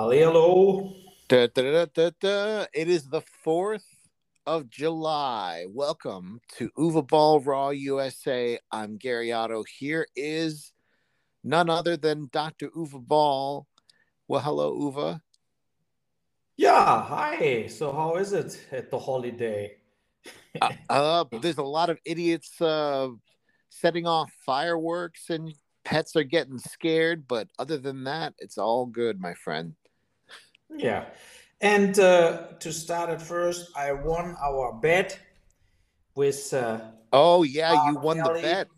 [0.00, 0.94] Hello.
[1.28, 2.66] Da, da, da, da, da.
[2.72, 3.82] It is the 4th
[4.46, 5.66] of July.
[5.68, 8.60] Welcome to Uwe Boll Raw USA.
[8.70, 9.64] I'm Gary Otto.
[9.64, 10.72] Here is
[11.42, 12.70] none other than Dr.
[12.70, 13.66] Uwe Boll.
[14.28, 15.20] Well, hello, Uwe.
[16.56, 17.66] Yeah, hi.
[17.66, 19.78] So how is it at the holiday?
[20.62, 23.08] uh, uh, there's a lot of idiots uh,
[23.68, 25.52] setting off fireworks and
[25.84, 29.74] pets are getting scared, but other than that, it's all good, my friend.
[30.76, 31.06] Yeah.
[31.60, 35.18] And uh, to start at first, I won our bet
[36.14, 36.52] with.
[36.54, 36.80] Uh,
[37.12, 38.42] oh yeah, you won Kelly.
[38.42, 38.68] the bet.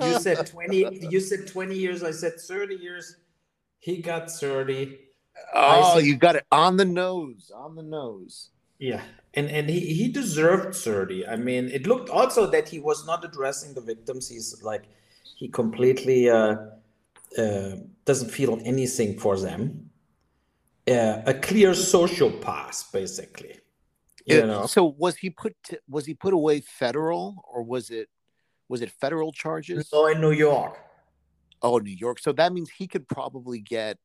[0.00, 0.86] You said twenty.
[1.10, 2.04] you said twenty years.
[2.04, 3.16] I said thirty years.
[3.80, 4.98] He got thirty.
[5.52, 7.50] Oh, said, you got it on the nose.
[7.54, 8.50] On the nose.
[8.78, 9.02] Yeah,
[9.34, 11.26] and and he he deserved thirty.
[11.26, 14.28] I mean, it looked also that he was not addressing the victims.
[14.28, 14.84] He's like
[15.36, 16.56] he completely uh,
[17.36, 19.90] uh, doesn't feel anything for them
[20.88, 23.58] uh, a clear sociopath, basically.
[24.26, 24.66] You know?
[24.66, 28.08] So was he put to, was he put away federal or was it
[28.68, 29.90] was it federal charges?
[29.92, 30.78] No, in New York.
[31.60, 32.18] Oh, New York.
[32.18, 33.98] So that means he could probably get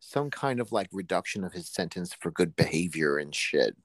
[0.00, 3.76] some kind of like reduction of his sentence for good behavior and shit.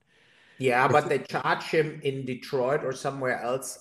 [0.58, 3.80] Yeah, but they charge him in Detroit or somewhere else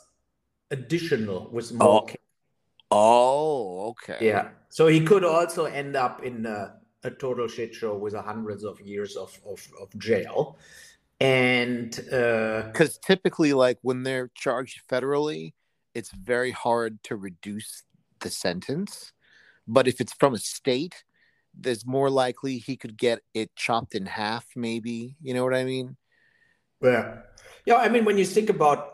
[0.70, 2.06] additional with more.
[2.90, 4.18] Oh, oh okay.
[4.20, 4.48] Yeah.
[4.70, 8.80] So he could also end up in uh, a total shit show with hundreds of
[8.80, 10.58] years of, of, of jail.
[11.20, 15.52] And because uh, typically, like when they're charged federally,
[15.94, 17.82] it's very hard to reduce
[18.20, 19.12] the sentence.
[19.66, 21.04] But if it's from a state,
[21.54, 25.16] there's more likely he could get it chopped in half, maybe.
[25.22, 25.96] You know what I mean?
[26.82, 27.18] Yeah.
[27.66, 27.76] Yeah.
[27.76, 28.92] I mean, when you think about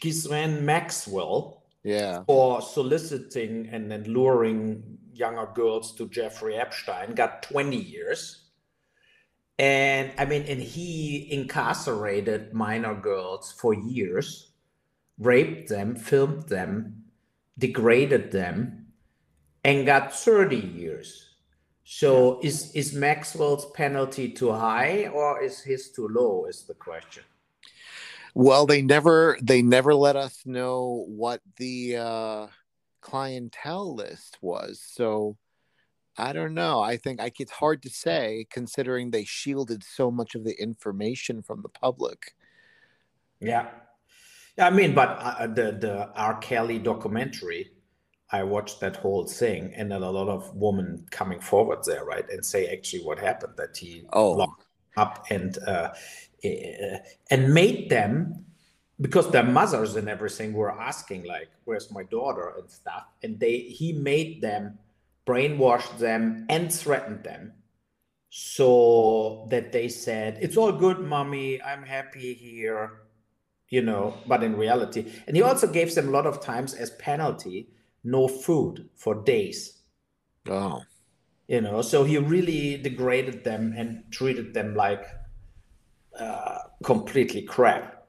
[0.00, 7.76] Ghislaine Maxwell, yeah, for soliciting and then luring younger girls to Jeffrey Epstein, got 20
[7.76, 8.48] years.
[9.58, 14.52] And I mean, and he incarcerated minor girls for years,
[15.18, 17.04] raped them, filmed them,
[17.58, 18.86] degraded them,
[19.62, 21.30] and got 30 years.
[21.84, 26.46] So is is Maxwell's penalty too high or is his too low?
[26.46, 27.24] Is the question.
[28.34, 32.46] Well, they never they never let us know what the uh
[33.00, 34.80] clientele list was.
[34.84, 35.36] So
[36.16, 36.80] I don't know.
[36.80, 41.42] I think like it's hard to say considering they shielded so much of the information
[41.42, 42.34] from the public.
[43.40, 43.68] Yeah.
[44.58, 46.36] Yeah, I mean, but uh, the the R.
[46.38, 47.70] Kelly documentary,
[48.30, 52.28] I watched that whole thing, and then a lot of women coming forward there, right,
[52.28, 54.32] and say actually what happened that he oh.
[54.32, 55.94] locked up and uh, uh,
[56.42, 56.98] Eh,
[57.30, 58.46] and made them
[59.00, 62.54] because their mothers and everything were asking like where's my daughter?
[62.58, 63.04] and stuff.
[63.22, 64.78] And they he made them
[65.26, 67.52] brainwashed them and threatened them
[68.30, 71.60] so that they said it's all good mommy.
[71.62, 73.02] I'm happy here
[73.68, 75.12] you know but in reality.
[75.26, 77.68] And he also gave them a lot of times as penalty
[78.02, 79.82] no food for days.
[80.48, 80.82] Oh
[81.48, 85.04] you know so he really degraded them and treated them like
[86.20, 88.00] uh, completely crap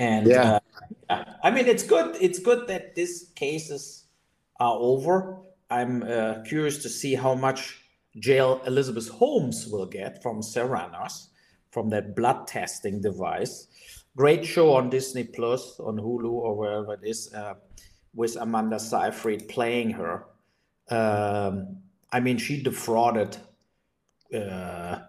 [0.00, 0.58] and yeah.
[1.10, 2.16] Uh, I mean, it's good.
[2.20, 4.06] It's good that these cases
[4.58, 5.38] are over.
[5.70, 7.84] I'm uh, curious to see how much
[8.18, 11.28] jail Elizabeth Holmes will get from Theranos,
[11.70, 13.68] from that blood testing device.
[14.16, 17.54] Great show on Disney Plus, on Hulu, or wherever it is, uh,
[18.14, 20.24] with Amanda Seyfried playing her.
[20.88, 21.76] Um,
[22.10, 23.36] I mean, she defrauded
[24.34, 25.00] uh,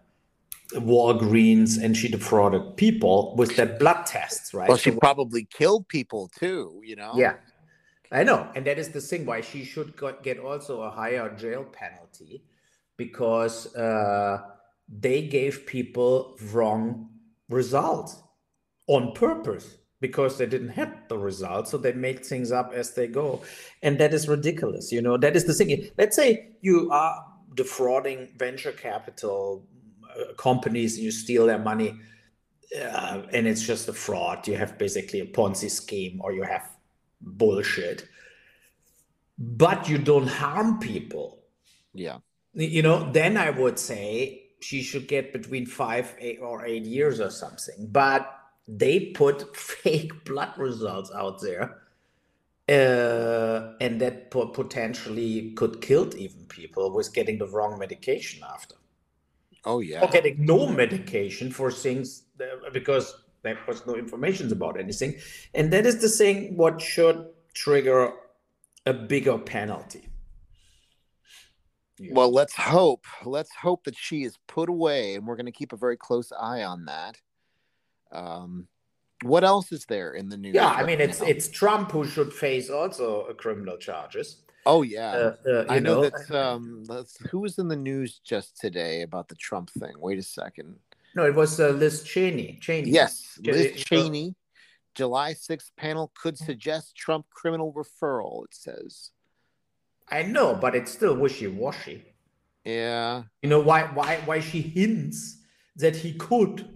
[0.75, 4.67] Walgreens and she defrauded people with that blood tests, right?
[4.67, 7.13] Well, she so, probably killed people too, you know?
[7.15, 7.35] Yeah.
[8.11, 8.49] I know.
[8.55, 12.43] And that is the thing why she should get also a higher jail penalty
[12.97, 14.41] because uh,
[14.89, 17.09] they gave people wrong
[17.49, 18.21] results
[18.87, 21.71] on purpose because they didn't have the results.
[21.71, 23.41] So they make things up as they go.
[23.81, 24.91] And that is ridiculous.
[24.91, 25.89] You know, that is the thing.
[25.97, 27.25] Let's say you are
[27.55, 29.67] defrauding venture capital
[30.37, 31.99] companies and you steal their money
[32.79, 34.47] uh, and it's just a fraud.
[34.47, 36.69] You have basically a ponzi scheme or you have
[37.19, 38.07] bullshit.
[39.37, 41.39] But you don't harm people.
[41.93, 42.17] Yeah.
[42.53, 47.19] You know then i would say she should get between five eight or eight years
[47.19, 47.87] or something.
[47.91, 48.29] But
[48.67, 51.81] they put fake blood results out there
[52.69, 58.75] uh, and that potentially could kill even people with getting the wrong medication after
[59.65, 60.01] Oh yeah.
[60.01, 62.23] Or getting no medication for things
[62.73, 63.13] because
[63.43, 65.15] there was no information about anything,
[65.53, 68.13] and that is the thing what should trigger
[68.85, 70.07] a bigger penalty.
[71.99, 72.13] Yeah.
[72.13, 73.05] Well, let's hope.
[73.23, 76.31] Let's hope that she is put away, and we're going to keep a very close
[76.31, 77.17] eye on that.
[78.11, 78.67] Um,
[79.23, 80.55] what else is there in the news?
[80.55, 84.41] Yeah, I mean, it's it's Trump who should face also criminal charges.
[84.65, 86.31] Oh yeah, uh, uh, I know, know that.
[86.31, 86.85] Um,
[87.29, 89.93] who was in the news just today about the Trump thing?
[89.97, 90.75] Wait a second.
[91.15, 92.57] No, it was uh, Liz Cheney.
[92.61, 92.89] Cheney.
[92.89, 94.35] Yes, Liz Cheney.
[94.93, 98.43] July 6th panel could suggest Trump criminal referral.
[98.45, 99.11] It says.
[100.09, 102.03] I know, but it's still wishy-washy.
[102.65, 103.23] Yeah.
[103.41, 103.83] You know why?
[103.83, 104.19] Why?
[104.25, 105.37] Why she hints
[105.77, 106.67] that he could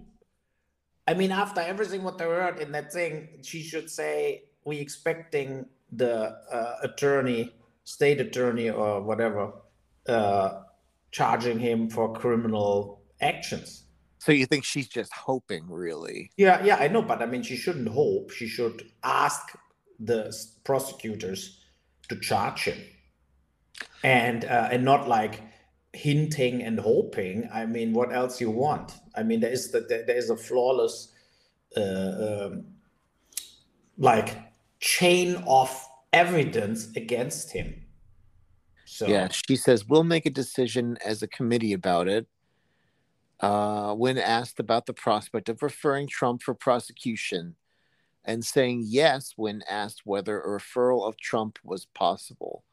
[1.08, 5.66] I mean, after everything what they heard in that thing, she should say, "We expecting
[5.92, 7.54] the uh, attorney,
[7.86, 9.52] state attorney, or whatever,
[10.08, 10.60] uh,
[11.12, 13.84] charging him for criminal actions."
[14.18, 16.30] So you think she's just hoping, really?
[16.36, 18.30] Yeah, yeah, I know, but I mean, she shouldn't hope.
[18.32, 19.40] She should ask
[20.00, 20.34] the
[20.64, 21.60] prosecutors
[22.08, 22.78] to charge him,
[24.02, 25.40] and uh, and not like
[25.92, 27.48] hinting and hoping.
[27.52, 28.92] I mean, what else you want?
[29.14, 31.12] I mean, there is the, there is a flawless,
[31.76, 32.66] uh, um,
[33.96, 34.36] like
[34.80, 35.85] chain of
[36.16, 37.82] evidence against him.
[38.86, 42.26] So yeah, she says we'll make a decision as a committee about it.
[43.38, 47.54] Uh, when asked about the prospect of referring Trump for prosecution,
[48.24, 52.64] and saying yes when asked whether a referral of Trump was possible.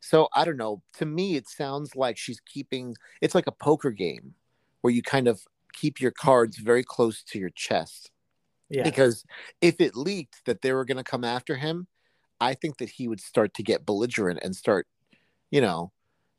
[0.00, 0.82] So I don't know.
[0.94, 4.34] To me, it sounds like she's keeping it's like a poker game
[4.80, 5.42] where you kind of
[5.74, 8.10] keep your cards very close to your chest.
[8.68, 8.82] Yeah.
[8.82, 9.24] Because
[9.60, 11.86] if it leaked that they were going to come after him,
[12.42, 14.86] I think that he would start to get belligerent and start,
[15.50, 15.92] you know,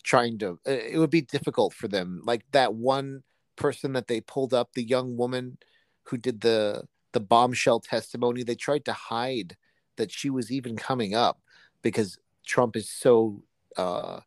[0.04, 0.60] trying to.
[0.66, 2.22] It would be difficult for them.
[2.26, 3.24] Like that one
[3.56, 5.58] person that they pulled up, the young woman
[6.04, 6.84] who did the
[7.14, 8.44] the bombshell testimony.
[8.44, 9.56] They tried to hide
[9.96, 11.40] that she was even coming up
[11.82, 13.44] because Trump is so
[13.78, 14.20] uh,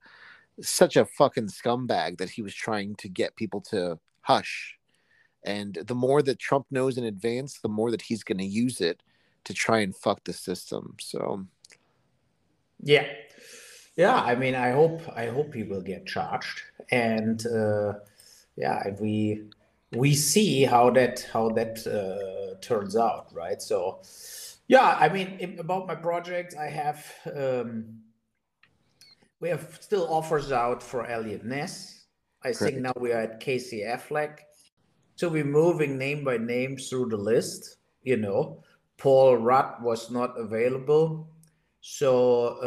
[0.62, 4.78] such a fucking scumbag that he was trying to get people to hush.
[5.44, 8.80] And the more that Trump knows in advance, the more that he's going to use
[8.80, 9.02] it
[9.44, 10.96] to try and fuck the system.
[11.00, 11.46] So,
[12.82, 13.06] yeah,
[13.96, 14.14] yeah.
[14.14, 17.94] I mean, I hope I hope he will get charged, and uh,
[18.56, 19.42] yeah, we
[19.94, 23.60] we see how that how that uh, turns out, right?
[23.60, 24.02] So,
[24.68, 27.12] yeah, I mean, about my project, I have.
[27.34, 28.02] Um,
[29.38, 32.06] we have still offers out for Eliot Ness.
[32.42, 32.56] I Great.
[32.56, 34.38] think now we are at Casey Affleck.
[35.16, 37.76] So we're moving name by name through the list.
[38.02, 38.62] You know,
[38.98, 41.28] Paul Rudd was not available.
[41.88, 42.58] So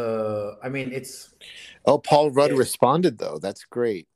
[0.61, 1.33] uh, I mean, it's.
[1.85, 3.37] Oh, Paul Rudd responded though.
[3.37, 4.07] That's great.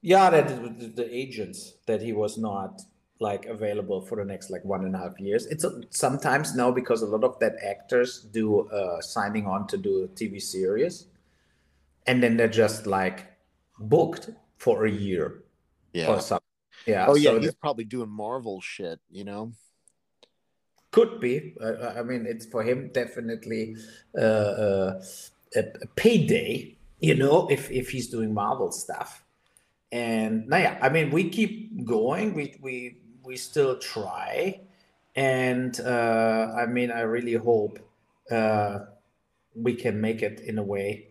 [0.00, 2.80] Yeah, that the agents that he was not
[3.20, 5.44] like available for the next like one and a half years.
[5.46, 9.76] It's a, sometimes now because a lot of that actors do uh, signing on to
[9.76, 11.06] do a TV series
[12.06, 13.26] and then they're just like
[13.78, 15.44] booked for a year
[15.92, 16.08] yeah.
[16.08, 16.46] or something.
[16.86, 17.06] Yeah.
[17.06, 19.52] Oh yeah, so he's probably doing Marvel shit, you know.
[20.92, 21.54] Could be.
[21.60, 23.76] Uh, I mean, it's for him definitely
[24.18, 25.02] uh, uh,
[25.54, 29.24] a, a, payday, you know, if if he's doing Marvel stuff.
[29.92, 32.34] And now, yeah, I mean, we keep going.
[32.34, 34.60] We we we still try,
[35.14, 37.78] and uh, I mean, I really hope
[38.30, 38.80] uh,
[39.54, 41.09] we can make it in a way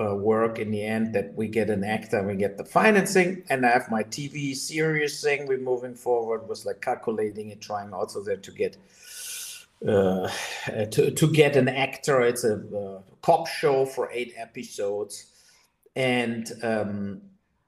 [0.00, 3.64] uh, work in the end that we get an actor we get the financing and
[3.64, 8.22] i have my tv series thing we're moving forward was like calculating and trying also
[8.22, 8.76] there to get
[9.86, 10.28] uh,
[10.90, 12.20] to, to get an actor.
[12.22, 15.26] It's a, a cop show for eight episodes.
[15.94, 17.22] And um,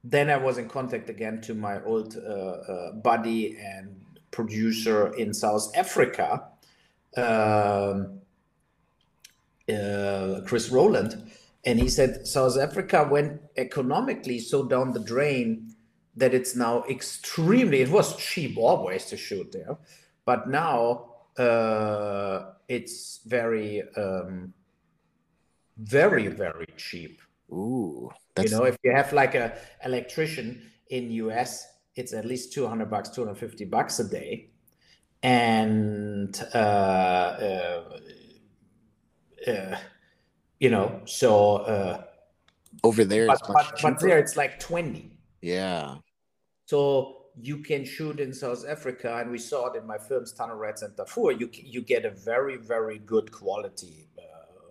[0.05, 3.95] then i was in contact again to my old uh, uh buddy and
[4.31, 6.43] producer in south africa
[7.17, 8.21] um,
[9.69, 11.31] uh, chris rowland
[11.65, 15.75] and he said South Africa went economically so down the drain
[16.17, 17.81] that it's now extremely.
[17.81, 19.77] It was cheap always to shoot there,
[20.25, 24.53] but now uh, it's very, um,
[25.77, 27.21] very, very cheap.
[27.53, 28.51] Ooh, that's...
[28.51, 32.91] you know, if you have like a electrician in US, it's at least two hundred
[32.91, 34.51] bucks, two hundred fifty bucks a day,
[35.23, 37.99] and uh, uh,
[39.47, 39.77] uh
[40.61, 42.05] you know so uh
[42.85, 45.97] over there but, but, but, there it's like 20 yeah.
[46.67, 50.57] So you can shoot in south africa and we saw it in my films tunnel
[50.57, 51.33] rats and darfur.
[51.33, 54.71] You you get a very very good quality uh,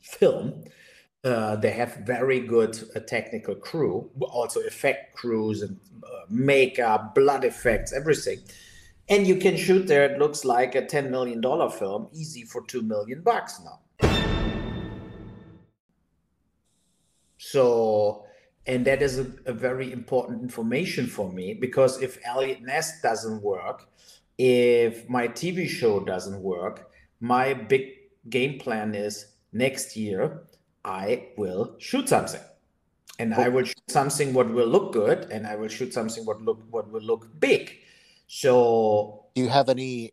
[0.00, 0.64] film.
[1.22, 7.44] Uh, they have very good uh, technical crew also effect crews and uh, makeup blood
[7.44, 8.38] effects everything.
[9.08, 12.62] And you can shoot there it looks like a 10 million dollar film easy for
[12.62, 13.80] 2 million bucks now
[17.42, 18.26] So
[18.66, 23.42] and that is a, a, very important information for me because if Eliot Ness doesn't
[23.42, 23.88] work,
[24.36, 27.92] if my TV show doesn't work, my big
[28.28, 30.42] game plan is next year
[30.84, 32.42] I will shoot something.
[33.18, 33.50] And I oh.
[33.50, 36.92] will shoot something what will look good and I will shoot something what look what
[36.92, 37.72] will look big.
[38.26, 40.12] So do you have any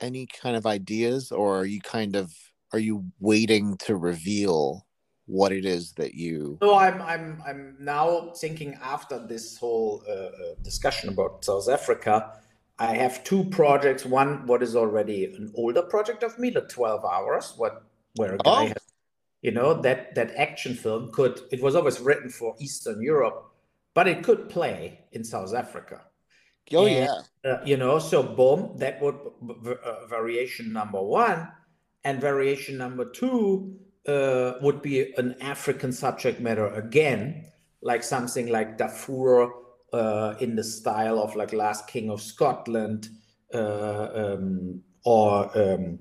[0.00, 2.32] any kind of ideas or are you kind of
[2.72, 4.86] are you waiting to reveal
[5.28, 10.12] what it is that you no i'm i'm i'm now thinking after this whole uh,
[10.12, 10.30] uh,
[10.62, 12.32] discussion about south africa
[12.78, 14.06] i have two projects.
[14.06, 17.84] One what is already an older project of me the 12 hours what
[18.16, 18.66] where a guy oh.
[18.68, 18.86] has,
[19.42, 23.52] you know that that action film could it was always written for eastern europe
[23.92, 26.00] but it could play in south africa.
[26.72, 27.08] Oh and,
[27.44, 27.50] yeah.
[27.50, 29.18] uh, you know so boom that would
[29.84, 31.48] uh, variation number one
[32.04, 37.44] and variation number two uh, would be an African subject matter again,
[37.82, 39.52] like something like Darfur
[39.92, 43.08] uh, in the style of like Last King of Scotland,
[43.54, 45.98] uh, um, or um,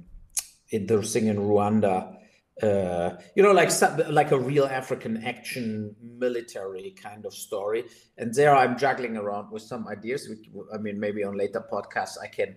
[0.70, 2.14] in the thing in Rwanda.
[2.62, 3.70] Uh, you know, like
[4.10, 7.84] like a real African action military kind of story.
[8.18, 10.28] And there, I'm juggling around with some ideas.
[10.28, 12.56] Which I mean, maybe on later podcasts, I can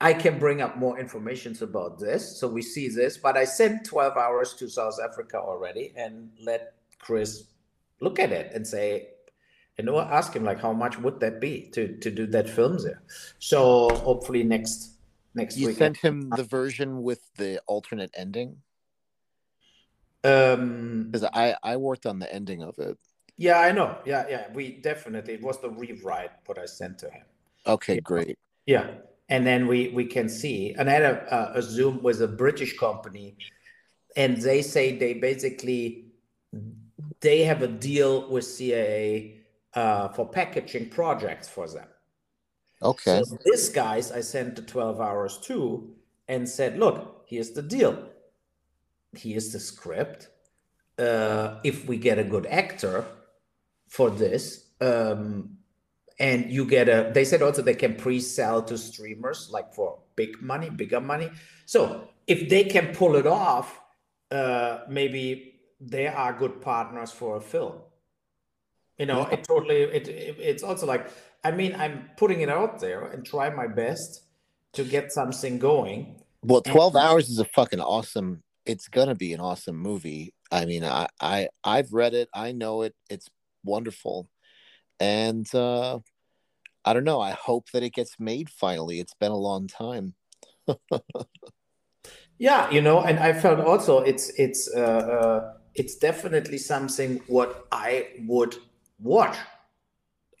[0.00, 2.38] I can bring up more information about this.
[2.38, 6.74] So we see this, but I sent 12 hours to South Africa already and let
[6.98, 7.44] Chris
[8.00, 9.08] look at it and say,
[9.78, 12.78] and we'll ask him like how much would that be to to do that film
[12.78, 13.02] there.
[13.38, 14.96] So hopefully next
[15.34, 15.76] next you week.
[15.76, 18.56] You sent him the version with the alternate ending?
[20.24, 22.98] Um because I I worked on the ending of it.
[23.38, 23.98] Yeah, I know.
[24.06, 24.52] Yeah, yeah.
[24.52, 27.24] We definitely it was the rewrite what I sent to him.
[27.66, 28.38] Okay, great.
[28.64, 28.88] Yeah
[29.28, 32.78] and then we we can see and i had a, a zoom with a british
[32.78, 33.36] company
[34.16, 36.06] and they say they basically
[37.20, 39.34] they have a deal with caa
[39.74, 41.86] uh, for packaging projects for them.
[42.82, 43.22] Okay.
[43.24, 45.94] So this guys i sent the 12 hours to
[46.28, 48.08] and said look here's the deal.
[49.12, 50.28] Here's the script.
[50.98, 53.04] Uh, if we get a good actor
[53.88, 55.55] for this um,
[56.18, 60.40] and you get a they said also they can pre-sell to streamers like for big
[60.40, 61.30] money bigger money.
[61.66, 63.80] So if they can pull it off
[64.30, 67.80] uh maybe they are good partners for a film.
[68.98, 69.34] You know yeah.
[69.34, 71.10] it totally it, it, it's also like
[71.44, 74.22] i mean i'm putting it out there and try my best
[74.72, 76.22] to get something going.
[76.42, 80.32] Well 12 and, hours is a fucking awesome it's gonna be an awesome movie.
[80.50, 83.28] I mean i i i've read it i know it it's
[83.64, 84.30] wonderful
[85.00, 85.98] and uh
[86.86, 87.20] I don't know.
[87.20, 89.00] I hope that it gets made finally.
[89.00, 90.14] It's been a long time.
[92.38, 97.66] yeah, you know, and I felt also it's it's uh, uh, it's definitely something what
[97.72, 98.54] I would
[99.00, 99.36] watch.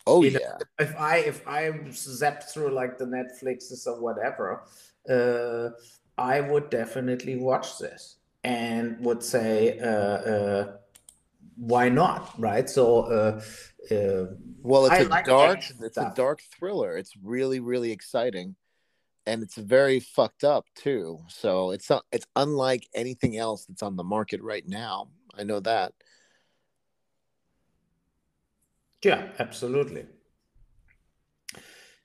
[0.06, 0.38] Oh you yeah.
[0.38, 4.62] Know, if I if I zap through like the Netflixes or whatever,
[5.10, 5.70] uh,
[6.16, 10.76] I would definitely watch this and would say, uh, uh,
[11.56, 12.70] why not, right?
[12.70, 13.40] So uh,
[13.92, 14.26] uh,
[14.66, 16.12] well, it's I a like dark, it's stuff.
[16.12, 16.96] a dark thriller.
[16.96, 18.56] It's really, really exciting,
[19.24, 21.20] and it's very fucked up too.
[21.28, 25.08] So it's not, it's unlike anything else that's on the market right now.
[25.38, 25.92] I know that.
[29.02, 30.06] Yeah, absolutely.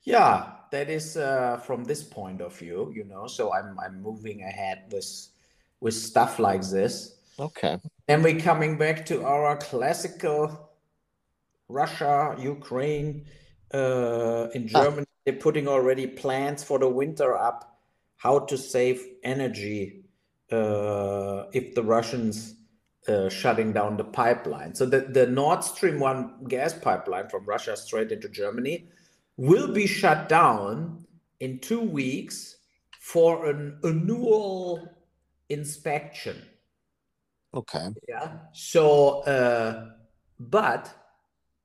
[0.04, 3.26] Yeah, that is uh, from this point of view, you know.
[3.26, 5.28] So I'm I'm moving ahead with
[5.80, 7.16] with stuff like this.
[7.38, 7.78] Okay.
[8.08, 10.71] And we're coming back to our classical
[11.68, 13.26] Russia, Ukraine,
[13.72, 14.82] uh, in ah.
[14.82, 15.20] Germany, ah.
[15.24, 17.78] they're putting already plans for the winter up
[18.16, 20.04] how to save energy
[20.52, 22.54] uh, if the Russians
[23.08, 24.74] uh, shutting down the pipeline.
[24.74, 28.86] So the, the Nord Stream 1 gas pipeline from Russia straight into Germany
[29.36, 31.04] will be shut down
[31.40, 32.58] in two weeks
[33.00, 34.88] for an annual
[35.48, 36.40] inspection.
[37.52, 37.88] Okay.
[38.08, 38.32] Yeah.
[38.52, 39.90] So, uh,
[40.38, 40.94] but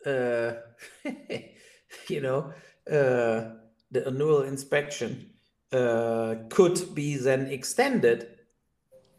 [0.08, 0.54] uh,
[2.08, 2.54] you know,
[2.90, 3.56] uh,
[3.92, 5.30] the annual inspection
[5.72, 8.28] uh, could be then extended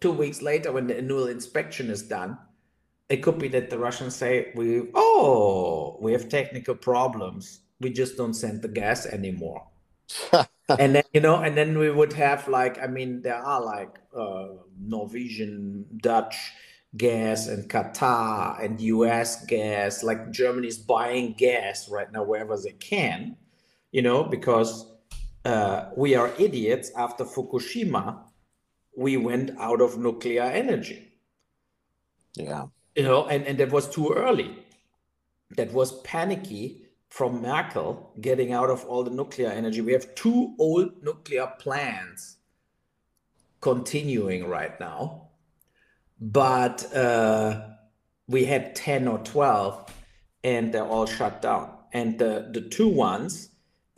[0.00, 2.38] two weeks later when the annual inspection is done.
[3.08, 7.60] It could be that the Russians say, "We oh, we have technical problems.
[7.80, 9.66] We just don't send the gas anymore."
[10.68, 13.98] and then you know, and then we would have like, I mean, there are like
[14.14, 16.36] uh, Norwegian, Dutch,
[16.96, 23.36] gas and Qatar and US gas, like Germany's buying gas right now wherever they can,
[23.92, 24.86] you know, because
[25.44, 26.90] uh, we are idiots.
[26.96, 28.18] After Fukushima,
[28.96, 31.12] we went out of nuclear energy.
[32.34, 32.66] Yeah.
[32.96, 34.56] You know, and, and that was too early.
[35.56, 39.80] that was panicky from Merkel getting out of all the nuclear energy.
[39.80, 42.36] We have two old nuclear plants
[43.60, 45.27] continuing right now,
[46.20, 47.68] but uh,
[48.26, 49.94] we had 10 or 12
[50.44, 51.70] and they're all shut down.
[51.92, 53.50] And the, the two ones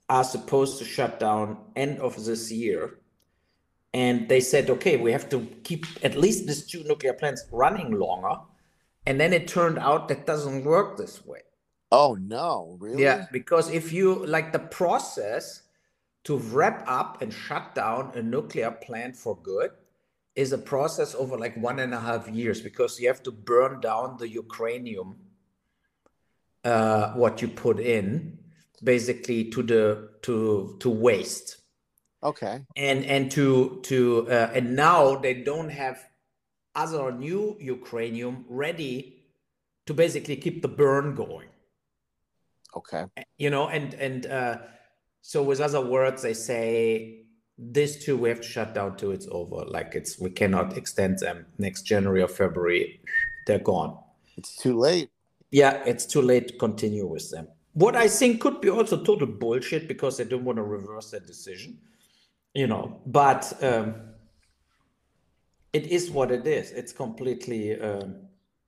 [0.08, 2.98] are supposed to shut down end of this year.
[3.92, 7.92] And they said, okay, we have to keep at least these two nuclear plants running
[7.92, 8.40] longer.
[9.06, 11.40] And then it turned out that doesn't work this way.
[11.92, 13.02] Oh no, really?
[13.02, 15.62] Yeah, because if you like the process
[16.22, 19.70] to wrap up and shut down a nuclear plant for good
[20.40, 23.80] is a process over like one and a half years because you have to burn
[23.80, 25.16] down the uranium
[26.64, 28.38] uh, what you put in
[28.82, 31.58] basically to the to to waste.
[32.22, 32.64] Okay.
[32.76, 35.98] And and to to uh, and now they don't have
[36.74, 39.24] other new uranium ready
[39.86, 41.48] to basically keep the burn going.
[42.74, 43.04] Okay.
[43.36, 44.58] You know and and uh
[45.20, 47.19] so with other words they say
[47.60, 49.64] this too we have to shut down till it's over.
[49.66, 51.46] Like it's we cannot extend them.
[51.58, 53.00] Next january or february
[53.46, 53.98] they're gone.
[54.36, 55.10] It's too late.
[55.50, 57.48] Yeah it's too late to continue with them.
[57.74, 61.20] What i think could be also total bullshit because they don't want to reverse their
[61.20, 61.78] decision
[62.52, 63.94] you know but um
[65.72, 66.72] it is what it is.
[66.72, 68.16] It's completely um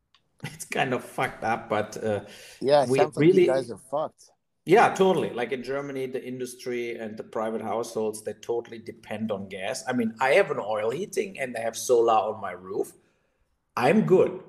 [0.44, 2.20] it's kind of fucked up but uh
[2.60, 4.30] yeah we really guys are fucked
[4.64, 5.30] yeah, totally.
[5.30, 9.82] Like in Germany, the industry and the private households, they totally depend on gas.
[9.88, 12.92] I mean, I have an oil heating and I have solar on my roof.
[13.76, 14.40] I'm good.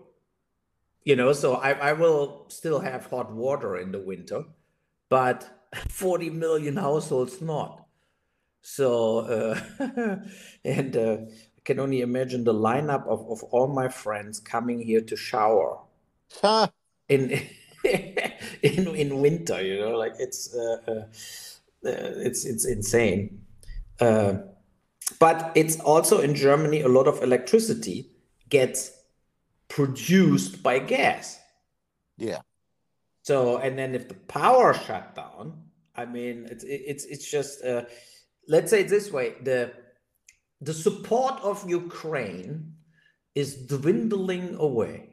[1.04, 4.46] You know, so I, I will still have hot water in the winter,
[5.10, 7.86] but 40 million households not.
[8.62, 10.20] So, uh,
[10.64, 15.02] and uh, I can only imagine the lineup of, of all my friends coming here
[15.02, 15.80] to shower.
[16.42, 16.68] Huh.
[17.10, 17.38] In
[18.64, 19.62] in in winter.
[19.62, 23.42] You know, like it's uh, uh, uh, it's it's insane.
[24.00, 24.38] Uh,
[25.20, 28.10] but it's also in Germany a lot of electricity
[28.50, 28.92] gets
[29.68, 31.40] produced by gas.
[32.18, 32.40] Yeah.
[33.24, 35.64] So and then if the power shut down,
[35.96, 37.84] I mean it's it's it's just uh,
[38.48, 39.74] let's say it this way the
[40.62, 42.74] the support of Ukraine
[43.36, 45.13] is dwindling away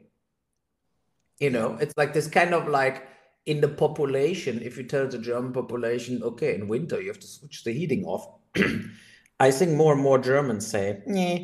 [1.41, 3.07] you know it's like this kind of like
[3.45, 7.27] in the population if you tell the german population okay in winter you have to
[7.27, 8.27] switch the heating off
[9.39, 11.37] i think more and more germans say yeah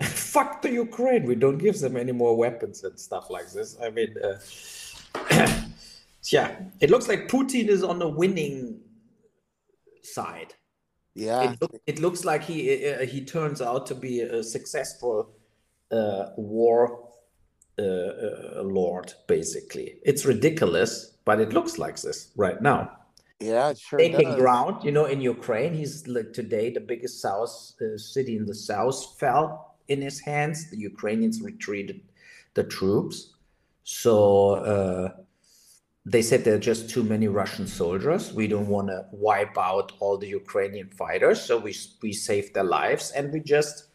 [0.06, 3.76] fuck the ukraine we don't give them any more weapons and stuff like this.
[3.82, 4.38] I mean uh,
[6.32, 8.80] yeah it looks like putin is on the winning
[10.02, 10.54] side.
[11.14, 11.52] Yeah.
[11.52, 15.30] It, look, it looks like he uh, he turns out to be a successful
[15.90, 17.07] uh, war
[17.78, 19.96] uh, lord basically.
[20.04, 22.92] It's ridiculous but it looks like this right now.
[23.40, 24.36] Yeah sure taking does.
[24.36, 28.54] ground you know in ukraine he's like today the biggest south uh, city in the
[28.54, 30.70] south fell in his hands.
[30.70, 32.00] The ukrainians retreated
[32.54, 33.34] the troops.
[33.84, 35.08] So uh,
[36.04, 38.32] they said there are just too many russian soldiers.
[38.32, 42.64] We don't want to wipe out all the ukrainian fighters so we we save their
[42.64, 43.88] lives and we just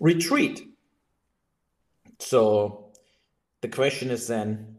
[0.00, 0.56] retreat.
[2.18, 2.89] So
[3.60, 4.76] the question is then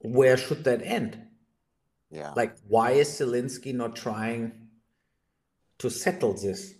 [0.00, 1.18] where should that end
[2.10, 4.52] yeah like why is Zelensky not trying
[5.78, 6.74] to settle this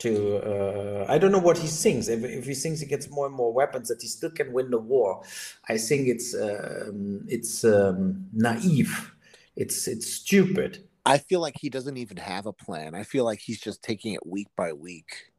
[0.00, 2.08] to uh, I don't know what he thinks.
[2.08, 4.70] If, if he thinks he gets more and more weapons, that he still can win
[4.70, 5.22] the war,
[5.68, 9.14] I think it's um, it's um, naive.
[9.56, 10.88] It's it's stupid.
[11.06, 12.94] I feel like he doesn't even have a plan.
[12.94, 15.32] I feel like he's just taking it week by week.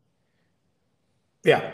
[1.44, 1.74] Yeah,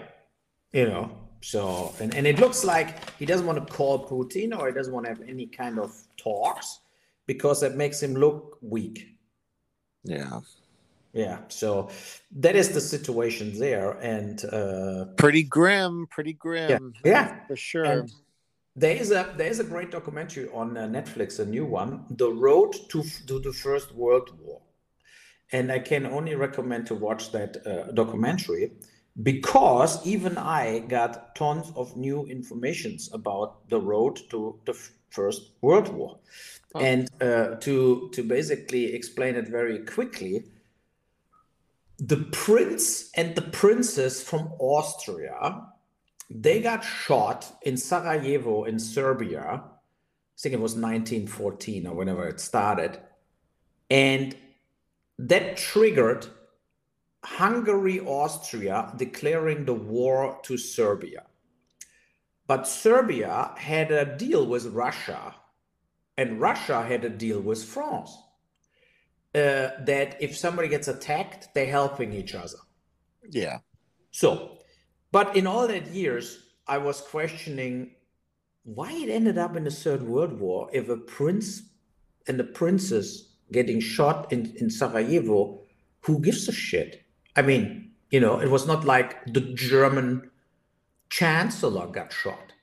[0.71, 4.67] you know, so, and, and it looks like he doesn't want to call Putin or
[4.67, 6.79] he doesn't want to have any kind of talks
[7.25, 9.15] because that makes him look weak.
[10.03, 10.39] Yeah.
[11.13, 11.39] Yeah.
[11.49, 11.89] So
[12.37, 13.91] that is the situation there.
[13.99, 16.93] And uh, pretty grim, pretty grim.
[17.03, 17.11] Yeah.
[17.11, 17.45] yeah.
[17.47, 17.85] For sure.
[17.85, 18.11] And
[18.75, 22.31] there is a there is a great documentary on uh, Netflix, a new one, "The
[22.31, 24.61] Road to to the First World War,"
[25.51, 28.73] and I can only recommend to watch that uh, documentary
[29.23, 34.77] because even I got tons of new informations about the road to the
[35.09, 36.19] First World War.
[36.75, 36.79] Oh.
[36.79, 40.43] And uh, to to basically explain it very quickly,
[41.97, 45.63] the prince and the princess from Austria,
[46.29, 49.63] they got shot in Sarajevo in Serbia.
[49.63, 52.99] I think it was 1914 or whenever it started,
[53.89, 54.35] and
[55.17, 56.27] that triggered
[57.35, 61.25] Hungary Austria declaring the war to Serbia.
[62.47, 65.35] But Serbia had a deal with Russia
[66.17, 68.17] and Russia had a deal with France
[69.35, 72.57] uh, that if somebody gets attacked, they're helping each other.
[73.29, 73.59] Yeah.
[74.11, 74.59] So,
[75.11, 77.91] but in all that years, I was questioning
[78.63, 81.61] why it ended up in the Third World War if a prince
[82.27, 85.61] and a princess getting shot in, in Sarajevo,
[86.01, 87.03] who gives a shit?
[87.37, 90.29] I mean, you know, it was not like the German
[91.09, 92.53] chancellor got shot.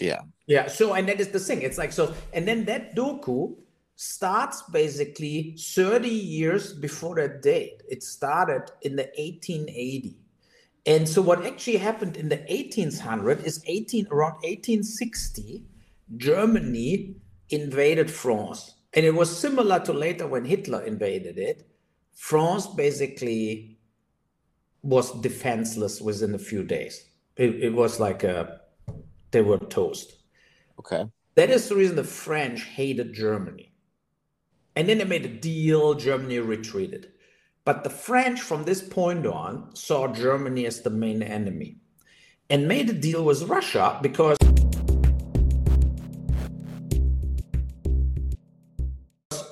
[0.00, 0.22] Yeah.
[0.46, 0.68] Yeah.
[0.68, 1.62] So, and that is the thing.
[1.62, 3.54] It's like, so, and then that doku
[3.96, 7.82] starts basically 30 years before that date.
[7.88, 10.16] It started in the 1880.
[10.86, 15.64] And so what actually happened in the 1800 is 18 around 1860,
[16.16, 17.14] Germany
[17.50, 18.74] invaded France.
[18.94, 21.68] And it was similar to later when Hitler invaded it.
[22.14, 23.71] France basically
[24.82, 27.04] was defenseless within a few days.
[27.36, 28.60] It, it was like a,
[29.30, 30.14] they were toast.
[30.78, 31.04] Okay.
[31.34, 33.72] That is the reason the French hated Germany.
[34.74, 37.12] And then they made a deal, Germany retreated.
[37.64, 41.76] But the French, from this point on, saw Germany as the main enemy
[42.50, 44.36] and made a deal with Russia because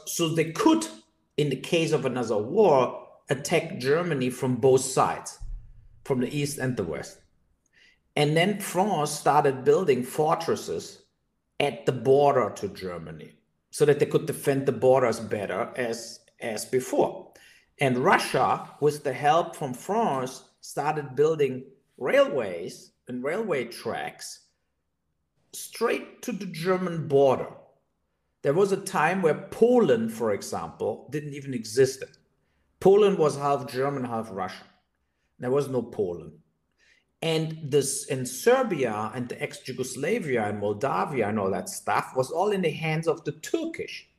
[0.06, 0.86] so they could,
[1.36, 5.38] in the case of another war, attack Germany from both sides,
[6.04, 7.18] from the east and the west.
[8.16, 11.02] And then France started building fortresses
[11.58, 13.34] at the border to Germany
[13.70, 17.32] so that they could defend the borders better as as before.
[17.78, 21.64] And Russia, with the help from France, started building
[21.98, 24.40] railways and railway tracks
[25.52, 27.48] straight to the German border.
[28.42, 32.02] There was a time where Poland, for example, didn't even exist.
[32.80, 34.66] Poland was half German, half Russian.
[35.38, 36.32] There was no Poland.
[37.22, 42.50] And this in Serbia and the ex-Yugoslavia and Moldavia and all that stuff was all
[42.50, 44.10] in the hands of the Turkish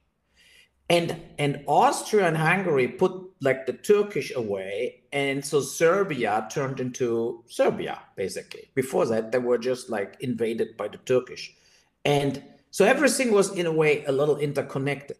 [0.91, 7.43] and and Austria and Hungary put like the Turkish away, and so Serbia turned into
[7.47, 8.69] Serbia basically.
[8.75, 11.55] Before that, they were just like invaded by the Turkish,
[12.03, 15.17] and so everything was in a way a little interconnected.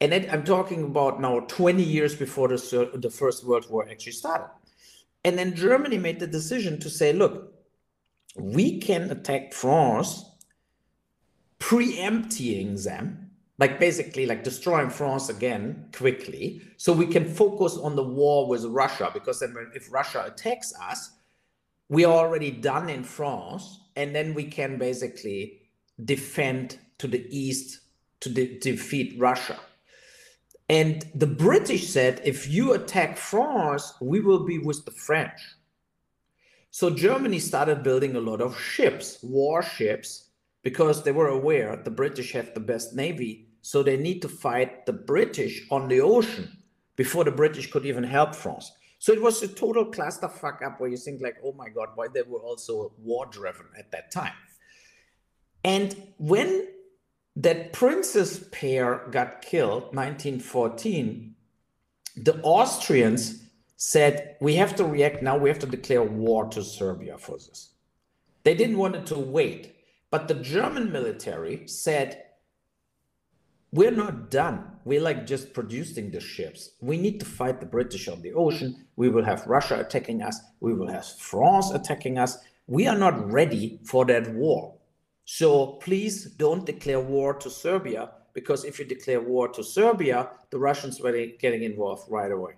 [0.00, 4.12] And it, I'm talking about now 20 years before the the First World War actually
[4.12, 4.50] started,
[5.24, 7.52] and then Germany made the decision to say, look,
[8.36, 10.24] we can attack France,
[11.58, 18.04] preempting them like basically like destroying France again quickly, so we can focus on the
[18.04, 19.10] war with Russia.
[19.12, 21.10] Because then, if Russia attacks us,
[21.88, 25.62] we are already done in France, and then we can basically
[26.04, 27.80] defend to the east
[28.20, 29.58] to de- defeat Russia.
[30.68, 35.40] And the British said, if you attack France, we will be with the French.
[36.70, 40.30] So Germany started building a lot of ships, warships,
[40.62, 44.86] because they were aware the British have the best navy so they need to fight
[44.86, 46.58] the British on the ocean
[46.96, 48.72] before the British could even help France.
[48.98, 52.08] So it was a total clusterfuck up where you think like, oh my God, why
[52.12, 54.32] they were also war driven at that time.
[55.64, 56.68] And when
[57.38, 61.36] that prince's pair got killed, 1914,
[62.16, 63.44] the Austrians
[63.76, 67.70] said, we have to react now, we have to declare war to Serbia for this.
[68.42, 69.76] They didn't want it to wait.
[70.10, 72.24] But the German military said,
[73.70, 74.72] we're not done.
[74.84, 76.70] We're like just producing the ships.
[76.80, 78.86] We need to fight the British on the ocean.
[78.96, 80.40] We will have Russia attacking us.
[80.58, 82.38] We will have France attacking us.
[82.66, 84.77] We are not ready for that war.
[85.30, 90.58] So please don't declare war to Serbia because if you declare war to Serbia, the
[90.58, 92.54] Russians were getting involved right away.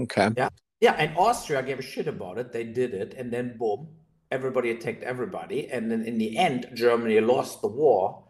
[0.00, 0.30] Okay.
[0.34, 0.48] Yeah.
[0.80, 0.94] Yeah.
[0.96, 2.52] And Austria gave a shit about it.
[2.52, 3.12] They did it.
[3.18, 3.86] And then boom,
[4.30, 5.68] everybody attacked everybody.
[5.68, 8.24] And then in the end, Germany lost the war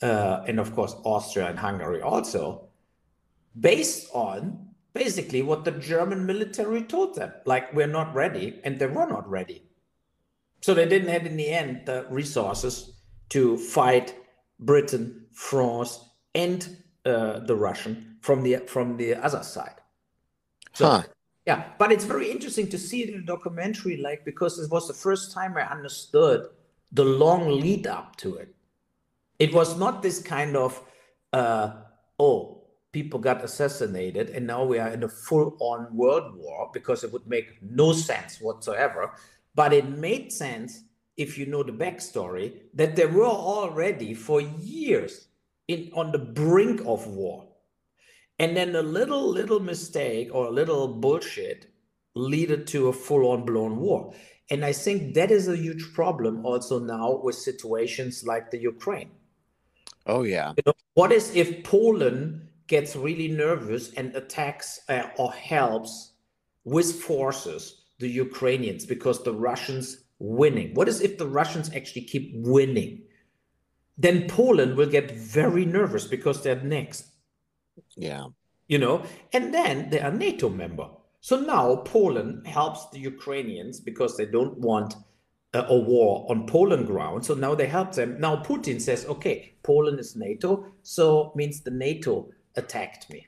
[0.00, 2.68] uh, and of course Austria and Hungary also,
[3.58, 7.32] based on basically what the German military told them.
[7.44, 9.64] Like, we're not ready, and they were not ready.
[10.62, 12.94] So they didn't have in the end the resources
[13.30, 14.14] to fight
[14.58, 16.00] Britain, France,
[16.34, 19.80] and uh, the Russian from the from the other side.
[20.72, 21.02] So, huh.
[21.46, 24.86] Yeah, but it's very interesting to see it in a documentary, like because it was
[24.86, 26.46] the first time I understood
[26.92, 28.54] the long lead up to it.
[29.40, 30.80] It was not this kind of,
[31.32, 31.72] uh,
[32.20, 37.02] oh, people got assassinated and now we are in a full on world war because
[37.02, 39.12] it would make no sense whatsoever.
[39.54, 40.84] But it made sense
[41.16, 45.28] if you know the backstory that they were already for years
[45.68, 47.48] in on the brink of war.
[48.38, 51.70] And then a little, little mistake or a little bullshit
[52.14, 54.14] led to a full on blown war.
[54.50, 59.10] And I think that is a huge problem also now with situations like the Ukraine
[60.06, 60.52] Oh yeah.
[60.56, 66.12] You know, what is if Poland gets really nervous and attacks uh, or helps
[66.64, 70.74] with forces the Ukrainians because the Russians winning?
[70.74, 73.02] What is if the Russians actually keep winning?
[73.96, 77.06] Then Poland will get very nervous because they're next.
[77.96, 78.26] Yeah.
[78.68, 80.88] You know, and then they are NATO member.
[81.20, 84.94] So now Poland helps the Ukrainians because they don't want
[85.54, 87.24] a, a war on Poland ground.
[87.24, 88.18] So now they help them.
[88.18, 93.26] Now Putin says, okay, Poland is NATO, so means the NATO attacked me.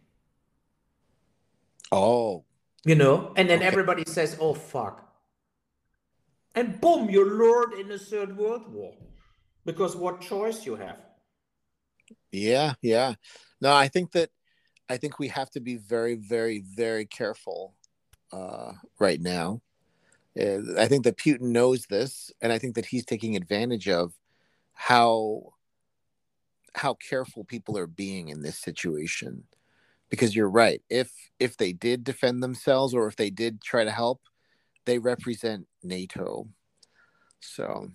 [1.93, 2.45] Oh.
[2.85, 3.67] You know, and then okay.
[3.67, 5.09] everybody says, oh, fuck.
[6.55, 8.95] And boom, you're lured in a third world war.
[9.65, 10.99] Because what choice you have?
[12.31, 13.15] Yeah, yeah.
[13.61, 14.31] No, I think that
[14.89, 17.75] I think we have to be very, very, very careful
[18.33, 19.63] uh, right now.
[20.39, 24.13] Uh, I think that Putin knows this, and I think that he's taking advantage of
[24.75, 25.55] how
[26.75, 29.45] how careful people are being in this situation.
[30.11, 30.83] Because you're right.
[30.89, 34.21] If if they did defend themselves, or if they did try to help,
[34.85, 36.49] they represent NATO.
[37.41, 37.89] So.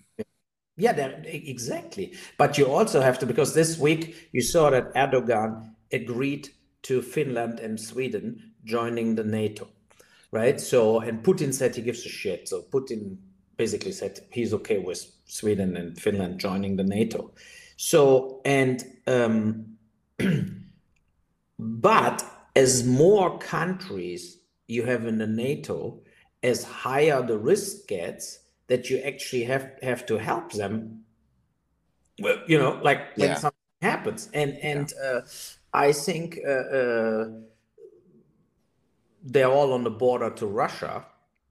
[0.76, 0.92] Yeah,
[1.24, 2.14] exactly.
[2.38, 6.48] But you also have to because this week you saw that Erdogan agreed
[6.82, 9.68] to Finland and Sweden joining the NATO
[10.32, 10.60] right?
[10.60, 12.48] So, and Putin said he gives a shit.
[12.48, 13.16] So Putin
[13.56, 17.32] basically said he's okay with Sweden and Finland joining the NATO.
[17.76, 19.76] So, and, um,
[21.60, 22.24] but
[22.56, 26.00] as more countries you have in the NATO,
[26.42, 31.04] as higher the risk gets that you actually have have to help them.
[32.20, 33.34] Well, you know, like when yeah.
[33.34, 35.08] something happens, and and yeah.
[35.08, 35.20] uh,
[35.72, 37.28] I think uh, uh,
[39.22, 41.04] they're all on the border to Russia,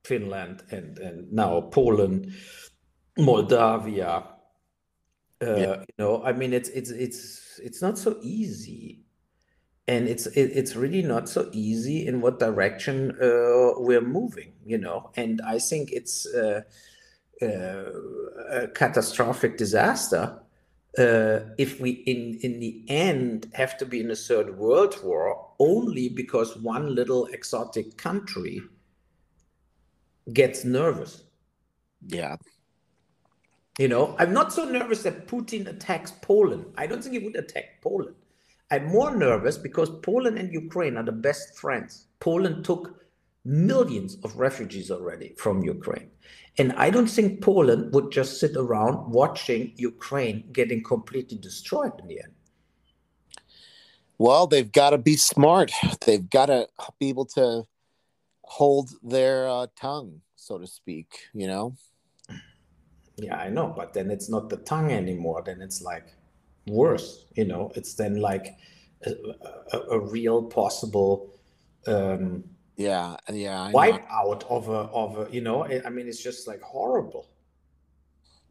[0.04, 2.32] Finland, and and now Poland,
[3.18, 4.24] Moldavia.
[5.42, 5.76] Uh, yeah.
[5.80, 9.04] You know, I mean, it's it's it's it's not so easy,
[9.90, 14.52] and it's it, it's really not so easy in what direction uh, we're moving.
[14.64, 16.62] You know, and I think it's uh,
[17.42, 17.90] uh
[18.50, 20.38] a catastrophic disaster
[20.96, 25.50] uh, if we in in the end have to be in a third world war
[25.58, 28.62] only because one little exotic country
[30.32, 31.24] gets nervous.
[32.06, 32.36] Yeah.
[33.78, 36.66] You know i'm not so nervous that putin attacks poland.
[36.76, 38.19] I don't think he would attack poland
[38.70, 42.96] i'm more nervous because poland and ukraine are the best friends poland took
[43.44, 46.10] millions of refugees already from ukraine
[46.58, 52.08] and I don't think Poland would just sit around watching Ukraine getting completely destroyed in
[52.08, 52.34] the end.
[54.18, 55.72] Well, they've got to be smart.
[56.04, 57.64] They've got to be able to
[58.42, 61.76] hold their uh, tongue, so to speak, you know?
[63.16, 63.72] Yeah, I know.
[63.74, 65.42] But then it's not the tongue anymore.
[65.44, 66.08] Then it's like
[66.66, 67.72] worse, you know?
[67.74, 68.54] It's then like
[69.06, 69.12] a,
[69.72, 71.34] a, a real possible.
[71.86, 72.44] Um,
[72.76, 73.62] yeah, yeah.
[73.62, 74.06] I wipe know.
[74.10, 75.64] out of a of a you know.
[75.64, 77.28] I mean, it's just like horrible.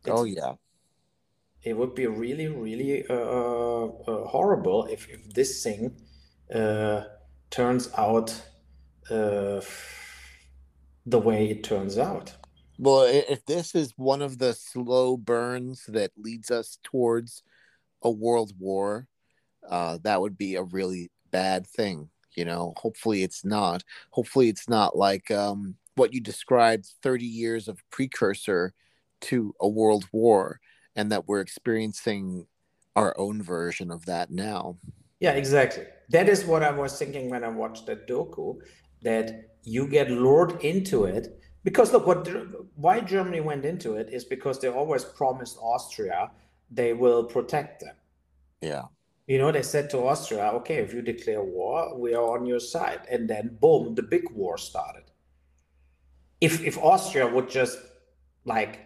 [0.04, 0.54] It's, oh yeah.
[1.64, 5.94] It would be really, really uh, uh, uh, horrible if, if this thing
[6.54, 7.04] uh,
[7.50, 8.30] turns out
[9.10, 9.60] uh,
[11.06, 12.34] the way it turns out.
[12.78, 17.44] Well, if this is one of the slow burns that leads us towards
[18.02, 19.08] a world war,
[19.68, 22.10] uh, that would be a really bad thing
[22.40, 22.74] you know?
[22.78, 23.84] Hopefully it's not.
[24.12, 28.74] Hopefully it's not like um, what you described 30 years of precursor
[29.22, 30.62] to a world war
[30.96, 32.48] and that we're experiencing
[32.96, 34.78] our own version of that now.
[35.20, 35.84] Yeah exactly.
[36.10, 38.56] That is what i was thinking when i watched that doku
[39.04, 39.28] that
[39.64, 42.28] you get lured into it because look what
[42.76, 46.32] why germany went into it is because they always promised austria
[46.72, 47.96] they will protect them
[48.62, 48.84] yeah
[49.30, 52.60] you know, they said to Austria, okay, if you declare war, we are on your
[52.60, 53.02] side.
[53.12, 55.04] And then, boom, the big war started.
[56.42, 57.78] If, if Austria would just
[58.44, 58.80] like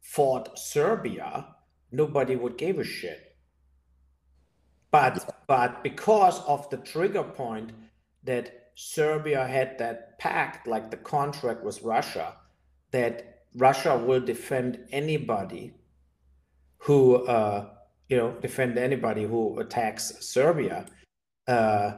[0.00, 1.46] fought Serbia,
[1.92, 3.36] nobody would give a shit.
[4.90, 7.70] But, but because of the trigger point
[8.24, 12.34] that Serbia had that pact, like the contract with Russia,
[12.90, 15.72] that Russia will defend anybody
[16.84, 17.66] who uh,
[18.08, 20.86] you know, defend anybody who attacks Serbia.
[21.48, 21.92] Uh,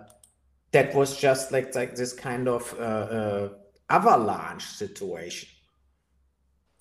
[0.73, 3.49] that was just like like this kind of uh, uh,
[3.89, 5.49] avalanche situation.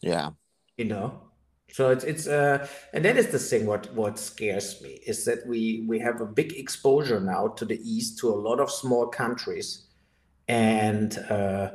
[0.02, 0.30] Yeah,
[0.78, 1.22] you know.
[1.72, 3.66] So it's it's uh, and that is the thing.
[3.66, 7.80] What what scares me is that we we have a big exposure now to the
[7.84, 9.88] east to a lot of small countries,
[10.48, 11.70] and uh,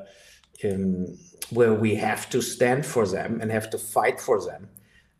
[0.65, 1.19] um,
[1.51, 4.69] where we have to stand for them and have to fight for them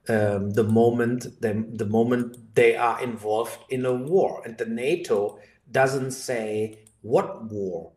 [0.09, 4.43] um, the moment the, the moment they are involved in a war.
[4.45, 5.39] And the nato
[5.71, 7.93] doesn't say what war.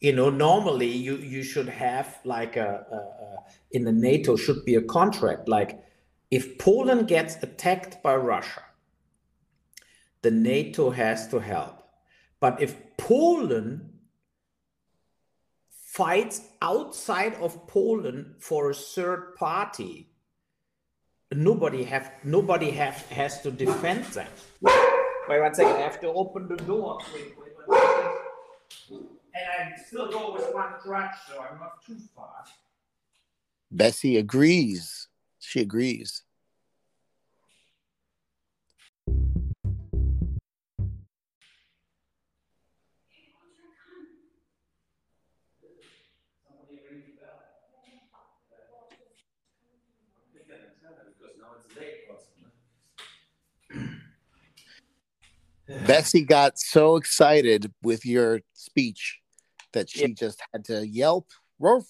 [0.00, 3.36] You know normally you you should have like a, a, a
[3.72, 5.48] in the nato should be a contract.
[5.48, 5.82] Like
[6.30, 8.62] if poland gets attacked by russia
[10.22, 11.82] the nato has to help.
[12.40, 13.95] But if poland
[15.96, 20.10] fights outside of Poland for a third party.
[21.32, 24.28] Nobody have nobody have has to defend them.
[24.60, 27.00] Wait one second, I have to open the door.
[27.14, 29.00] Wait, wait, wait,
[29.34, 32.44] and I still go with one crutch, so I'm not too far.
[33.70, 35.08] Bessie agrees.
[35.38, 36.22] She agrees.
[55.86, 59.18] Bessie got so excited with your speech
[59.72, 60.14] that she yeah.
[60.16, 61.86] just had to yelp, "Roof!"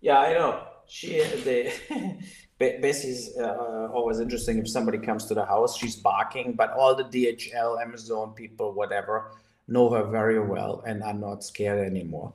[0.00, 0.64] Yeah, I know.
[0.88, 1.72] She the
[2.58, 4.58] Bessie's uh, always interesting.
[4.58, 6.54] If somebody comes to the house, she's barking.
[6.54, 9.32] But all the DHL, Amazon people, whatever,
[9.68, 12.34] know her very well and are not scared anymore.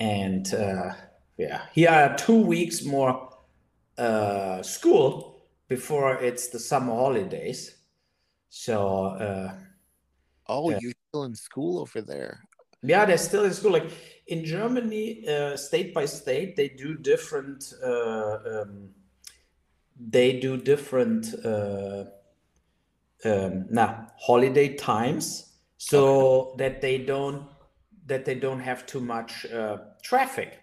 [0.00, 0.94] And uh,
[1.36, 3.31] yeah, here are two weeks more
[4.02, 7.82] uh, school before it's the summer holidays
[8.54, 9.54] so, uh,
[10.46, 12.44] oh, you're still in school over there.
[12.82, 13.72] Yeah, they're still in school.
[13.72, 13.90] Like
[14.26, 17.72] in Germany, uh, state by state, they do different.
[17.82, 18.90] Uh, um,
[19.98, 21.34] they do different.
[21.42, 22.04] Uh,
[23.24, 26.56] um, nah, holiday times, so okay.
[26.58, 27.48] that they don't
[28.04, 30.62] that they don't have too much uh, traffic.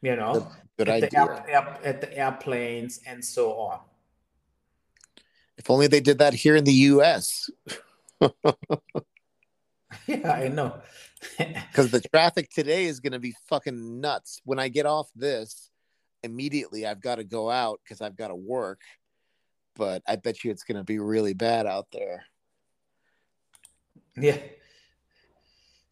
[0.00, 0.50] You know,
[0.84, 1.42] good, at idea.
[1.46, 3.80] The air, air, at the airplanes and so on.
[5.56, 7.50] If only they did that here in the US.
[10.06, 10.80] yeah, I know.
[11.38, 14.40] Because the traffic today is going to be fucking nuts.
[14.44, 15.70] When I get off this,
[16.24, 18.80] immediately I've got to go out because I've got to work.
[19.76, 22.24] But I bet you it's going to be really bad out there.
[24.16, 24.36] Yeah.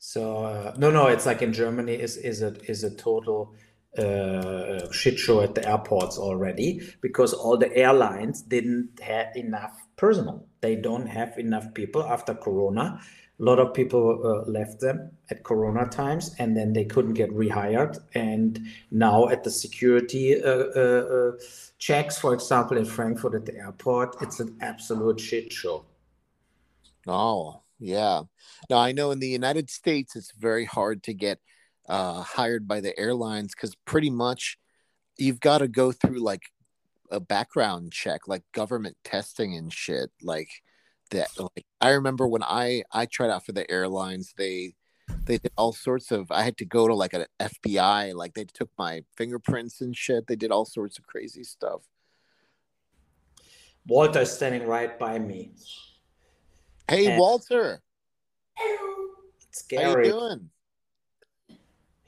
[0.01, 3.55] So uh, no, no, it's like in Germany is is a is a total
[3.99, 10.47] uh, shit show at the airports already because all the airlines didn't have enough personnel.
[10.61, 13.01] They don't have enough people after Corona.
[13.39, 17.31] A lot of people uh, left them at Corona times, and then they couldn't get
[17.31, 17.99] rehired.
[18.15, 21.33] And now at the security uh, uh, uh
[21.79, 25.87] checks, for example, in Frankfurt at the airport, it's an absolute shit show.
[27.07, 28.23] Oh yeah.
[28.69, 31.41] Now I know in the United States, it's very hard to get
[31.89, 34.59] uh, hired by the airlines because pretty much
[35.19, 36.43] you've got to go through like
[37.11, 40.11] a background check, like government testing and shit.
[40.23, 40.49] Like
[41.11, 41.29] that.
[41.39, 44.75] Like I remember when I I tried out for the airlines, they
[45.25, 46.31] they did all sorts of.
[46.31, 48.15] I had to go to like an FBI.
[48.15, 50.27] Like they took my fingerprints and shit.
[50.27, 51.83] They did all sorts of crazy stuff.
[53.87, 55.53] Walter's standing right by me.
[56.89, 57.83] Hey, and Walter.
[59.53, 59.85] Scary.
[59.85, 60.51] How you doing?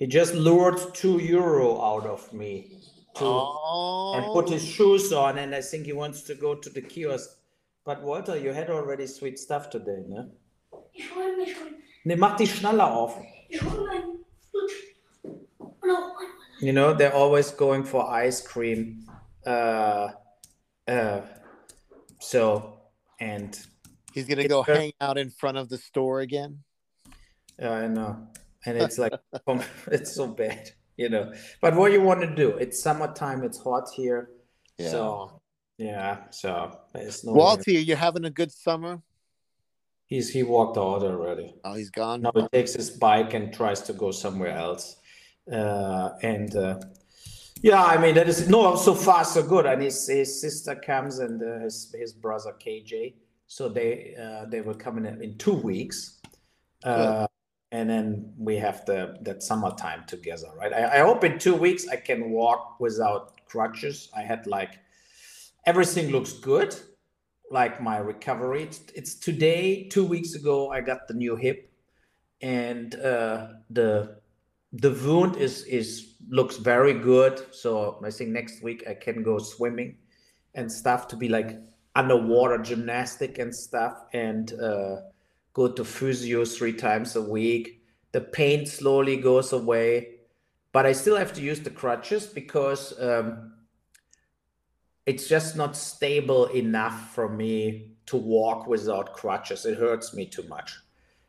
[0.02, 2.72] He just lured two euro out of me
[3.14, 4.14] to, oh.
[4.16, 7.30] and put his shoes on, and I think he wants to go to the kiosk.
[7.84, 10.26] But Walter, you had already sweet stuff today, ne?
[10.92, 11.76] Ich hol mich schon.
[12.04, 13.16] Ne, mach die Schnalle auf.
[13.48, 14.24] Ich hol mein
[16.60, 19.06] You know, they're always going for ice cream.
[19.46, 20.08] Uh,
[20.88, 21.20] uh,
[22.18, 22.80] so,
[23.20, 23.56] and
[24.12, 26.58] he's gonna go hang out in front of the store again.
[27.56, 28.26] Yeah, I know
[28.66, 29.12] and it's like
[29.88, 31.32] it's so bad you know.
[31.60, 34.30] But what you want to do it's summertime it's hot here.
[34.78, 34.90] Yeah.
[34.90, 35.40] so
[35.78, 39.02] yeah so it's no walter are you having a good summer?
[40.06, 41.54] He's he walked out already.
[41.64, 42.22] Oh he's gone?
[42.22, 44.96] Now he takes his bike and tries to go somewhere else.
[45.50, 46.78] Uh, and uh,
[47.62, 49.66] yeah i mean that is no so far so good.
[49.66, 53.14] And his, his sister comes and uh, his, his brother kj
[53.46, 56.20] so they uh, they will come in in two weeks.
[56.84, 57.26] Uh,
[57.72, 60.72] and then we have the that summertime together right?
[60.72, 64.08] I, I, hope in two weeks i can walk without crutches.
[64.16, 64.78] I had like
[65.66, 66.74] everything looks good
[67.50, 68.62] like my recovery.
[68.62, 71.70] It's, it's today two weeks ago i got the new hip
[72.40, 74.20] and uh, the
[74.72, 77.34] the wound is is looks very good.
[77.54, 79.96] So i think next week i can go swimming
[80.54, 81.58] and stuff to be like
[81.94, 83.94] underwater gymnastic and stuff.
[84.12, 84.96] And uh,
[85.52, 87.82] go to physio three times a week.
[88.12, 90.08] The pain slowly goes away.
[90.72, 93.52] but I still have to use the crutches because um,
[95.04, 99.66] it's just not stable enough for me to walk without crutches.
[99.66, 100.78] It hurts me too much.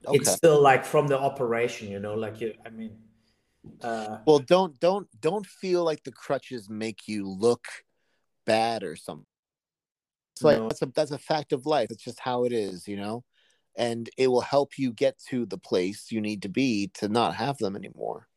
[0.06, 0.18] Okay.
[0.18, 2.54] It's still like from the operation, you know, like you.
[2.66, 2.98] I mean,
[3.82, 7.66] uh, well, don't don't don't feel like the crutches make you look
[8.46, 9.26] bad or something.
[10.36, 10.68] It's like no.
[10.68, 11.88] that's a that's a fact of life.
[11.92, 13.24] It's just how it is, you know.
[13.76, 17.36] And it will help you get to the place you need to be to not
[17.36, 18.28] have them anymore.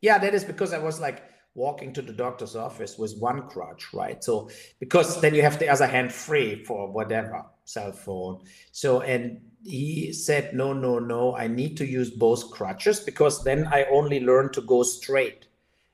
[0.00, 1.24] Yeah, that is because I was like
[1.54, 4.22] walking to the doctor's office with one crutch, right?
[4.22, 8.40] So because then you have the other hand free for whatever cell phone.
[8.72, 13.66] So and he said, no, no, no, I need to use both crutches because then
[13.66, 15.46] I only learn to go straight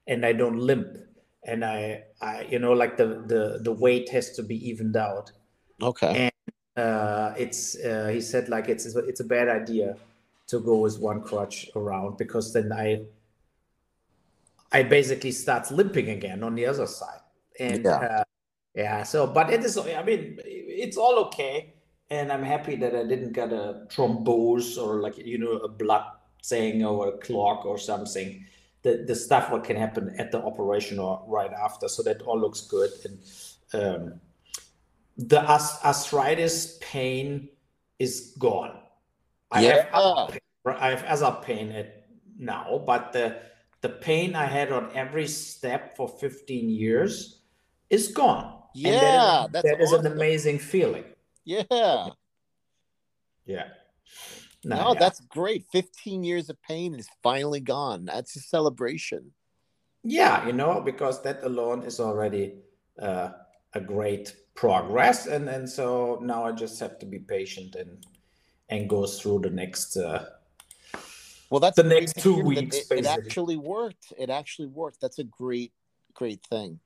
[0.06, 0.98] and I don't limp.
[1.44, 5.32] And I, I you know, like the the the weight has to be evened out.
[5.80, 6.24] Okay.
[6.24, 6.32] And
[6.76, 9.96] uh, it's uh, he said like it's it's a bad idea
[10.48, 13.02] to go with one crutch around because then I
[14.72, 17.20] I basically start limping again on the other side.
[17.58, 18.24] And yeah, uh,
[18.74, 21.72] yeah so but it is I mean it's all okay
[22.10, 26.04] and I'm happy that I didn't get a thrombose or like you know a blood
[26.44, 28.44] thing or a clog or something.
[28.82, 31.88] The the stuff what can happen at the operation or right after.
[31.88, 32.90] So that all looks good.
[33.04, 33.18] And
[33.72, 34.20] um,
[35.16, 37.48] the arthritis pain
[37.98, 38.78] is gone.
[39.50, 39.74] I yeah.
[39.76, 40.40] have other pain,
[40.78, 41.86] I have other pain
[42.38, 43.40] now, but the
[43.82, 47.42] the pain I had on every step for 15 years
[47.90, 48.62] is gone.
[48.74, 51.04] Yeah, and that is, that's that is an amazing feeling.
[51.44, 52.08] Yeah.
[53.46, 53.68] Yeah.
[54.64, 54.98] no, yeah.
[54.98, 55.66] that's great.
[55.70, 58.04] 15 years of pain is finally gone.
[58.04, 59.32] That's a celebration.
[60.02, 62.54] Yeah, you know, because that alone is already
[63.00, 63.30] uh,
[63.72, 65.26] a great progress.
[65.26, 68.04] And and so now I just have to be patient and
[68.68, 70.24] and go through the next uh,
[71.50, 75.24] well that's the next two weeks it, it actually worked it actually worked that's a
[75.24, 75.72] great
[76.14, 76.80] great thing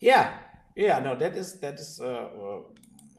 [0.00, 0.38] yeah
[0.74, 2.60] yeah no that is that is uh, uh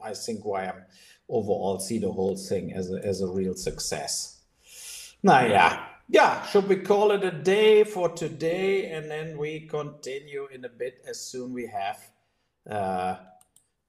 [0.02, 0.82] I think why I'm
[1.28, 4.40] overall see the whole thing as a, as a real success.
[5.22, 6.42] Now, yeah, yeah.
[6.46, 11.04] Should we call it a day for today, and then we continue in a bit
[11.06, 12.09] as soon we have.
[12.68, 13.16] Uh,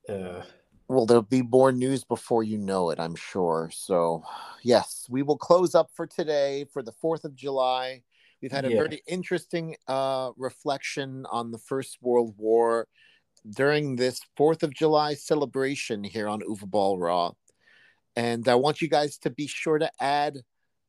[0.07, 0.43] uh,
[0.87, 3.69] well, there'll be more news before you know it, I'm sure.
[3.73, 4.23] So,
[4.61, 8.03] yes, we will close up for today for the Fourth of July.
[8.41, 8.77] We've had a yeah.
[8.77, 12.87] very interesting uh, reflection on the First World War
[13.49, 17.31] during this Fourth of July celebration here on Uwe Boll Raw.
[18.15, 20.39] And I want you guys to be sure to add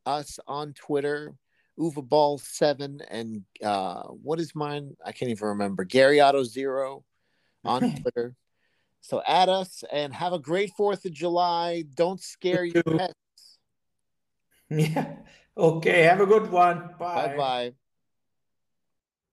[0.05, 1.35] us on Twitter,
[1.78, 4.97] Uwe Boll Seven, and uh, what is mine?
[5.05, 5.85] I can't even remember.
[5.85, 7.05] Gary Otto Zero
[7.64, 8.34] on Twitter.
[9.00, 11.84] So add us and have a great Fourth of July.
[11.94, 13.14] Don't scare your pets.
[14.70, 15.16] Yeah.
[15.54, 16.04] Okay.
[16.04, 16.94] Have a good one.
[16.98, 17.26] Bye.
[17.26, 17.72] Bye bye.